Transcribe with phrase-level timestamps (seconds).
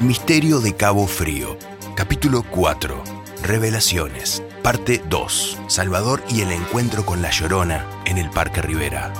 [0.00, 1.56] Misterio de Cabo Frío,
[1.94, 3.02] capítulo 4.
[3.44, 5.58] Revelaciones, parte 2.
[5.68, 9.12] Salvador y el encuentro con la Llorona en el Parque Rivera.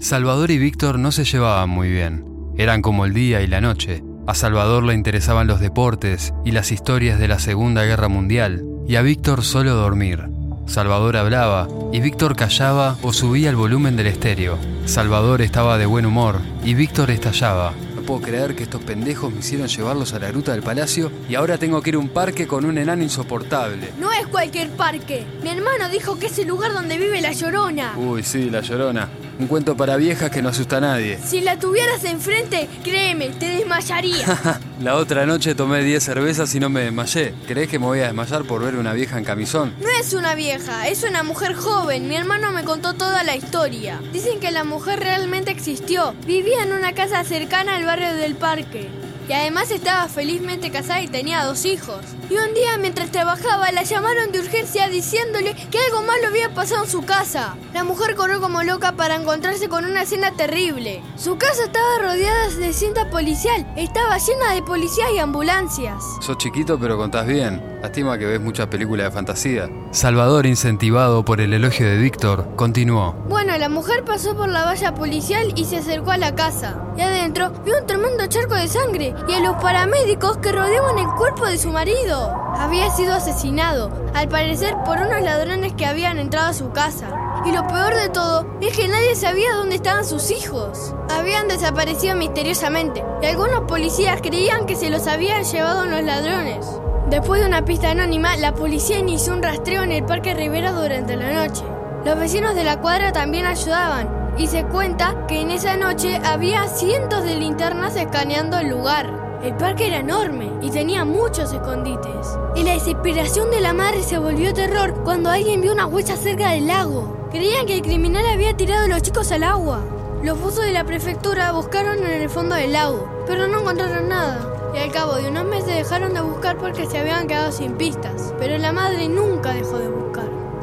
[0.00, 2.26] Salvador y Víctor no se llevaban muy bien.
[2.58, 4.02] Eran como el día y la noche.
[4.26, 8.96] A Salvador le interesaban los deportes y las historias de la Segunda Guerra Mundial, y
[8.96, 10.28] a Víctor solo dormir.
[10.66, 14.58] Salvador hablaba y Víctor callaba o subía el volumen del estéreo.
[14.84, 17.72] Salvador estaba de buen humor y Víctor estallaba.
[18.10, 21.58] Puedo creer que estos pendejos me hicieron llevarlos a la gruta del palacio y ahora
[21.58, 23.92] tengo que ir a un parque con un enano insoportable.
[24.00, 25.24] No es cualquier parque.
[25.44, 27.94] Mi hermano dijo que es el lugar donde vive la llorona.
[27.96, 29.08] Uy, sí, la llorona.
[29.40, 31.18] Un cuento para viejas que no asusta a nadie.
[31.24, 34.60] Si la tuvieras enfrente, créeme, te desmayaría.
[34.82, 37.32] La otra noche tomé 10 cervezas y no me desmayé.
[37.46, 39.72] ¿Crees que me voy a desmayar por ver una vieja en camisón?
[39.80, 42.06] No es una vieja, es una mujer joven.
[42.06, 43.98] Mi hermano me contó toda la historia.
[44.12, 46.14] Dicen que la mujer realmente existió.
[46.26, 48.90] Vivía en una casa cercana al barrio del parque.
[49.30, 52.00] Y además estaba felizmente casada y tenía dos hijos.
[52.28, 56.82] Y un día mientras trabajaba la llamaron de urgencia diciéndole que algo malo había pasado
[56.82, 57.54] en su casa.
[57.72, 61.00] La mujer corrió como loca para encontrarse con una escena terrible.
[61.14, 63.72] Su casa estaba rodeada de cinta policial.
[63.76, 66.02] Estaba llena de policías y ambulancias.
[66.20, 67.62] Sos chiquito pero contás bien.
[67.82, 69.70] Lástima que ves muchas películas de fantasía.
[69.92, 73.12] Salvador, incentivado por el elogio de Víctor, continuó.
[73.28, 76.84] Bueno, la mujer pasó por la valla policial y se acercó a la casa.
[76.96, 81.08] Y adentro vio un tremendo charco de sangre y a los paramédicos que rodeaban el
[81.14, 82.34] cuerpo de su marido.
[82.56, 87.08] Había sido asesinado, al parecer por unos ladrones que habían entrado a su casa.
[87.44, 90.94] Y lo peor de todo es que nadie sabía dónde estaban sus hijos.
[91.10, 96.66] Habían desaparecido misteriosamente y algunos policías creían que se los habían llevado los ladrones.
[97.08, 101.16] Después de una pista anónima, la policía inició un rastreo en el Parque Rivera durante
[101.16, 101.64] la noche.
[102.04, 106.66] Los vecinos de la cuadra también ayudaban y se cuenta que en esa noche había
[106.68, 109.38] cientos de linternas escaneando el lugar.
[109.42, 112.38] El parque era enorme y tenía muchos escondites.
[112.54, 116.50] Y la desesperación de la madre se volvió terror cuando alguien vio una huella cerca
[116.50, 117.28] del lago.
[117.30, 119.80] Creían que el criminal había tirado a los chicos al agua.
[120.22, 124.46] Los buzos de la prefectura buscaron en el fondo del lago, pero no encontraron nada.
[124.74, 128.34] Y al cabo de unos meses dejaron de buscar porque se habían quedado sin pistas.
[128.38, 130.09] Pero la madre nunca dejó de buscar.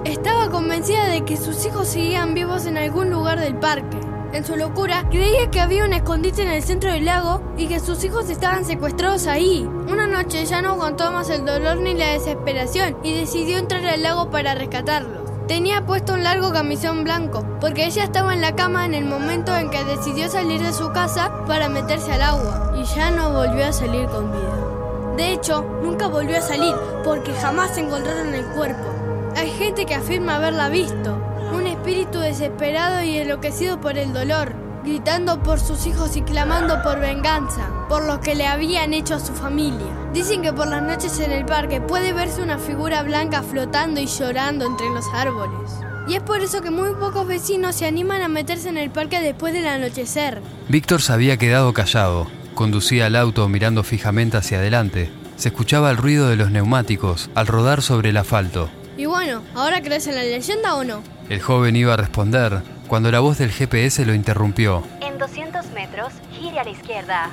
[0.08, 4.00] Estaba convencida de que sus hijos seguían vivos en algún lugar del parque.
[4.32, 7.82] En su locura, creía que había un escondite en el centro del lago y que
[7.82, 9.70] sus hijos estaban secuestrados ahí.
[9.90, 14.02] Una noche ya no aguantó más el dolor ni la desesperación y decidió entrar al
[14.02, 15.30] lago para rescatarlos.
[15.50, 19.54] Tenía puesto un largo camisón blanco, porque ella estaba en la cama en el momento
[19.58, 23.66] en que decidió salir de su casa para meterse al agua, y ya no volvió
[23.66, 25.16] a salir con vida.
[25.18, 28.97] De hecho, nunca volvió a salir, porque jamás encontraron el cuerpo.
[29.36, 31.22] Hay gente que afirma haberla visto,
[31.54, 37.00] un espíritu desesperado y enloquecido por el dolor, gritando por sus hijos y clamando por
[37.00, 39.88] venganza, por lo que le habían hecho a su familia.
[40.14, 44.08] Dicen que por las noches en el parque puede verse una figura blanca flotando y
[44.08, 45.72] llorando entre los árboles.
[46.08, 49.20] Y es por eso que muy pocos vecinos se animan a meterse en el parque
[49.20, 50.42] después del anochecer.
[50.70, 52.28] Víctor se había quedado callado.
[52.54, 55.12] Conducía el auto mirando fijamente hacia adelante.
[55.36, 58.70] Se escuchaba el ruido de los neumáticos al rodar sobre el asfalto.
[58.98, 61.04] Y bueno, ¿ahora crees en la leyenda o no?
[61.30, 64.84] El joven iba a responder cuando la voz del GPS lo interrumpió.
[65.02, 67.30] En 200 metros, gire a la izquierda.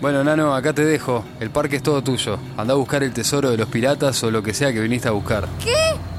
[0.00, 1.24] Bueno, Nano, acá te dejo.
[1.40, 2.38] El parque es todo tuyo.
[2.56, 5.12] Anda a buscar el tesoro de los piratas o lo que sea que viniste a
[5.12, 5.48] buscar.
[5.64, 5.74] ¿Qué?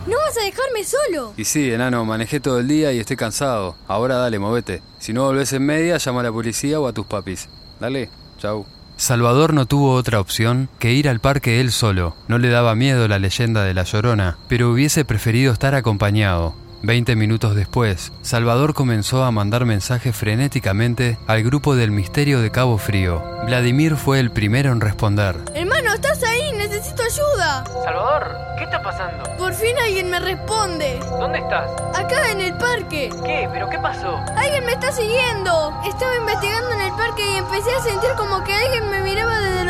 [0.06, 1.34] ¿No vas a dejarme solo?
[1.38, 3.78] Y sí, enano, manejé todo el día y estoy cansado.
[3.88, 4.82] Ahora dale, movete.
[4.98, 7.48] Si no volvés en media, llama a la policía o a tus papis.
[7.80, 8.66] Dale, chau.
[9.00, 12.18] Salvador no tuvo otra opción que ir al parque él solo.
[12.28, 16.54] No le daba miedo la leyenda de la Llorona, pero hubiese preferido estar acompañado.
[16.82, 22.78] Veinte minutos después, Salvador comenzó a mandar mensajes frenéticamente al grupo del Misterio de Cabo
[22.78, 23.24] Frío.
[23.46, 25.38] Vladimir fue el primero en responder.
[25.80, 26.52] Hermano, ¿estás ahí?
[26.58, 27.64] Necesito ayuda.
[27.86, 29.24] Salvador, ¿qué está pasando?
[29.38, 31.00] Por fin alguien me responde.
[31.00, 31.72] ¿Dónde estás?
[31.98, 33.10] Acá en el parque.
[33.24, 33.48] ¿Qué?
[33.54, 34.18] ¿Pero qué pasó?
[34.36, 35.74] Alguien me está siguiendo.
[35.86, 39.64] Estaba investigando en el parque y empecé a sentir como que alguien me miraba desde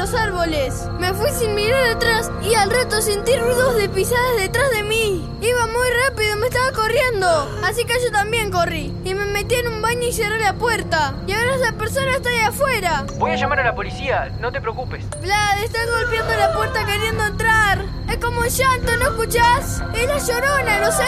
[0.49, 0.89] árboles.
[0.99, 5.29] Me fui sin mirar atrás y al rato sentí ruidos de pisadas detrás de mí.
[5.41, 7.27] Iba muy rápido, me estaba corriendo.
[7.63, 8.93] Así que yo también corrí.
[9.03, 11.13] Y me metí en un baño y cerré la puerta.
[11.27, 13.05] Y ahora esa persona está ahí afuera.
[13.17, 15.05] Voy a llamar a la policía, no te preocupes.
[15.21, 17.85] Vlad, está golpeando la puerta queriendo entrar.
[18.09, 19.83] Es como un llanto, ¿no escuchás?
[19.93, 21.03] Es la llorona, lo sé.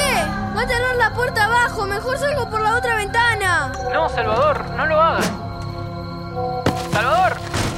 [0.55, 1.85] Va a tener la puerta abajo.
[1.85, 3.71] Mejor salgo por la otra ventana.
[3.91, 5.40] No, Salvador, no lo hagas.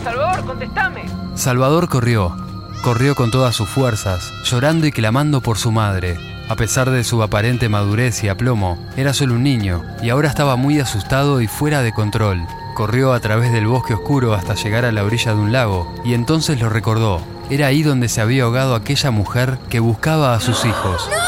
[0.03, 1.05] Salvador, contestame.
[1.35, 2.35] Salvador corrió.
[2.81, 6.17] Corrió con todas sus fuerzas, llorando y clamando por su madre.
[6.49, 10.57] A pesar de su aparente madurez y aplomo, era solo un niño y ahora estaba
[10.57, 12.45] muy asustado y fuera de control.
[12.75, 16.13] Corrió a través del bosque oscuro hasta llegar a la orilla de un lago y
[16.13, 17.21] entonces lo recordó.
[17.49, 21.09] Era ahí donde se había ahogado aquella mujer que buscaba a sus hijos.
[21.09, 21.22] ¡No,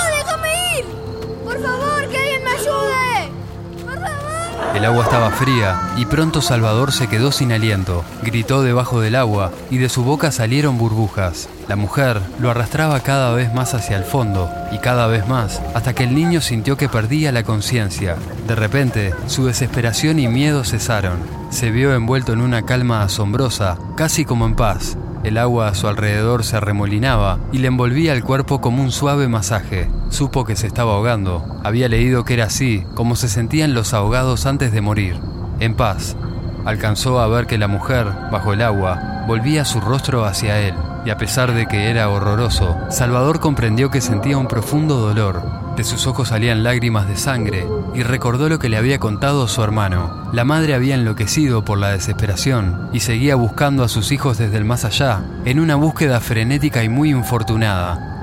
[4.75, 8.03] El agua estaba fría y pronto Salvador se quedó sin aliento.
[8.23, 11.47] Gritó debajo del agua y de su boca salieron burbujas.
[11.69, 15.93] La mujer lo arrastraba cada vez más hacia el fondo y cada vez más hasta
[15.93, 18.17] que el niño sintió que perdía la conciencia.
[18.49, 21.19] De repente, su desesperación y miedo cesaron.
[21.51, 24.97] Se vio envuelto en una calma asombrosa, casi como en paz.
[25.25, 29.27] El agua a su alrededor se arremolinaba y le envolvía el cuerpo como un suave
[29.27, 29.89] masaje.
[30.11, 31.43] Supo que se estaba ahogando.
[31.63, 35.19] Había leído que era así, como se sentían los ahogados antes de morir.
[35.59, 36.15] En paz.
[36.63, 40.75] Alcanzó a ver que la mujer, bajo el agua, volvía su rostro hacia él,
[41.05, 45.64] y a pesar de que era horroroso, Salvador comprendió que sentía un profundo dolor.
[45.75, 49.61] De sus ojos salían lágrimas de sangre y recordó lo que le había contado su
[49.61, 50.29] hermano.
[50.31, 54.63] La madre había enloquecido por la desesperación y seguía buscando a sus hijos desde el
[54.63, 58.13] más allá, en una búsqueda frenética y muy infortunada.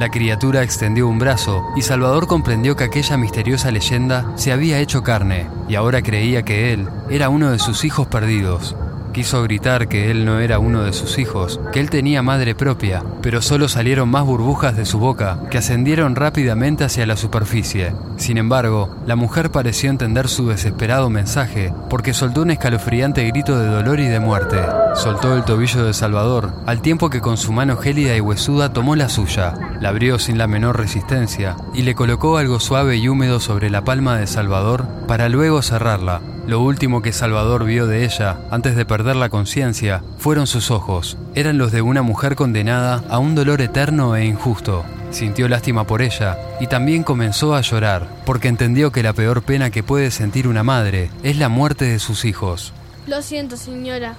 [0.00, 5.04] La criatura extendió un brazo y Salvador comprendió que aquella misteriosa leyenda se había hecho
[5.04, 8.74] carne y ahora creía que él era uno de sus hijos perdidos.
[9.12, 13.04] Quiso gritar que él no era uno de sus hijos, que él tenía madre propia,
[13.20, 17.92] pero solo salieron más burbujas de su boca, que ascendieron rápidamente hacia la superficie.
[18.16, 23.66] Sin embargo, la mujer pareció entender su desesperado mensaje, porque soltó un escalofriante grito de
[23.66, 24.58] dolor y de muerte.
[24.94, 28.96] Soltó el tobillo de Salvador, al tiempo que con su mano gélida y huesuda tomó
[28.96, 33.40] la suya, la abrió sin la menor resistencia y le colocó algo suave y húmedo
[33.40, 36.22] sobre la palma de Salvador para luego cerrarla.
[36.46, 41.16] Lo último que Salvador vio de ella, antes de perder la conciencia, fueron sus ojos.
[41.36, 44.84] Eran los de una mujer condenada a un dolor eterno e injusto.
[45.12, 49.70] Sintió lástima por ella y también comenzó a llorar, porque entendió que la peor pena
[49.70, 52.72] que puede sentir una madre es la muerte de sus hijos.
[53.06, 54.14] Lo siento, señora.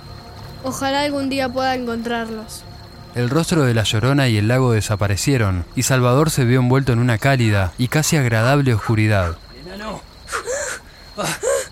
[0.64, 2.64] Ojalá algún día pueda encontrarlos.
[3.16, 7.00] El rostro de la llorona y el lago desaparecieron, y Salvador se vio envuelto en
[7.00, 9.36] una cálida y casi agradable oscuridad.
[9.66, 10.02] Enano.
[11.16, 11.63] ¿Qué estás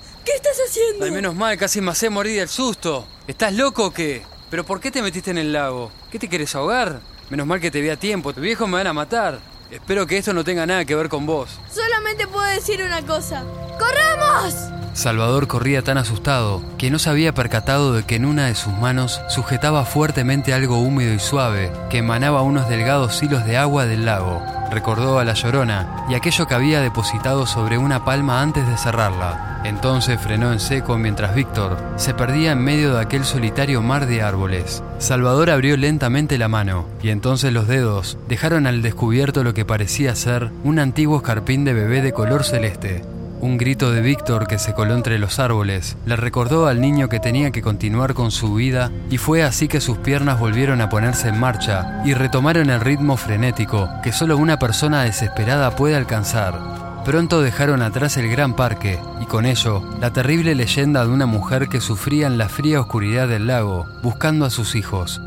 [0.71, 1.05] haciendo?
[1.05, 3.05] Ay, menos mal, casi me hacé morir del susto.
[3.27, 4.23] ¿Estás loco o qué?
[4.49, 5.91] ¿Pero por qué te metiste en el lago?
[6.11, 7.01] ¿Qué te quieres ahogar?
[7.29, 9.39] Menos mal que te vi a tiempo, tu viejo me van a matar.
[9.69, 11.49] Espero que esto no tenga nada que ver con vos.
[11.73, 13.43] Solamente puedo decir una cosa.
[13.79, 14.80] ¡Corramos!
[14.93, 18.73] Salvador corría tan asustado que no se había percatado de que en una de sus
[18.73, 24.05] manos sujetaba fuertemente algo húmedo y suave que emanaba unos delgados hilos de agua del
[24.05, 24.41] lago.
[24.69, 29.61] Recordó a la llorona y aquello que había depositado sobre una palma antes de cerrarla.
[29.63, 34.21] Entonces frenó en seco mientras Víctor se perdía en medio de aquel solitario mar de
[34.21, 34.83] árboles.
[34.97, 40.15] Salvador abrió lentamente la mano y entonces los dedos dejaron al descubierto lo que parecía
[40.15, 43.03] ser un antiguo escarpín de bebé de color celeste.
[43.41, 47.19] Un grito de Víctor que se coló entre los árboles le recordó al niño que
[47.19, 51.29] tenía que continuar con su vida y fue así que sus piernas volvieron a ponerse
[51.29, 57.01] en marcha y retomaron el ritmo frenético que solo una persona desesperada puede alcanzar.
[57.03, 61.67] Pronto dejaron atrás el gran parque y con ello la terrible leyenda de una mujer
[61.67, 65.19] que sufría en la fría oscuridad del lago buscando a sus hijos.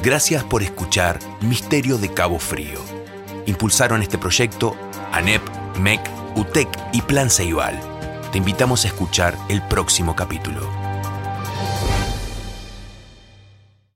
[0.00, 2.78] Gracias por escuchar Misterio de Cabo Frío.
[3.46, 4.76] Impulsaron este proyecto
[5.12, 5.42] ANEP,
[5.78, 6.00] MEC,
[6.36, 7.78] UTEC y Plan Ceibal.
[8.32, 10.87] Te invitamos a escuchar el próximo capítulo.